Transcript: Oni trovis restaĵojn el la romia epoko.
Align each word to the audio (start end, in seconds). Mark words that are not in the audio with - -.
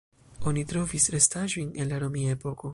Oni 0.51 0.63
trovis 0.71 1.05
restaĵojn 1.17 1.71
el 1.85 1.95
la 1.95 2.03
romia 2.07 2.39
epoko. 2.41 2.69